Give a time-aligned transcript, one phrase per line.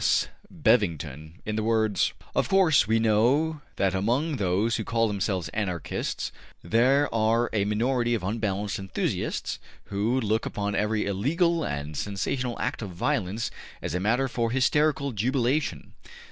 [0.03, 0.29] S.
[0.51, 6.31] Bevington in the words: ``Of course we know that among those who call themselves Anarchists
[6.63, 9.59] there are a minority of unbalanced enthusiasts
[9.93, 15.11] who look upon every illegal and sensational act of violence as a matter for hysterical
[15.11, 15.93] jubilation.